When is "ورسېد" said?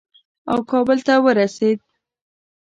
1.23-1.79